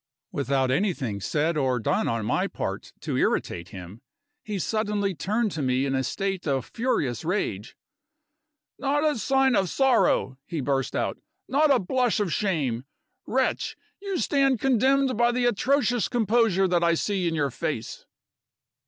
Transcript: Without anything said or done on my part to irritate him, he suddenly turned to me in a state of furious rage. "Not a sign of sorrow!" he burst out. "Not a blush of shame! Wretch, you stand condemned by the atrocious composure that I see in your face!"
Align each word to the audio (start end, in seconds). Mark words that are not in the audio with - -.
Without 0.31 0.71
anything 0.71 1.21
said 1.21 1.55
or 1.55 1.79
done 1.79 2.07
on 2.07 2.25
my 2.25 2.47
part 2.47 2.91
to 3.01 3.17
irritate 3.17 3.69
him, 3.69 4.01
he 4.41 4.57
suddenly 4.57 5.13
turned 5.13 5.51
to 5.51 5.61
me 5.61 5.85
in 5.85 5.93
a 5.93 6.03
state 6.03 6.47
of 6.47 6.65
furious 6.65 7.23
rage. 7.23 7.77
"Not 8.79 9.03
a 9.03 9.19
sign 9.19 9.55
of 9.55 9.69
sorrow!" 9.69 10.39
he 10.47 10.59
burst 10.59 10.95
out. 10.95 11.19
"Not 11.47 11.69
a 11.69 11.77
blush 11.77 12.19
of 12.19 12.33
shame! 12.33 12.85
Wretch, 13.27 13.77
you 14.01 14.17
stand 14.17 14.59
condemned 14.59 15.15
by 15.17 15.31
the 15.31 15.45
atrocious 15.45 16.07
composure 16.07 16.67
that 16.67 16.83
I 16.83 16.95
see 16.95 17.27
in 17.27 17.35
your 17.35 17.51
face!" 17.51 18.07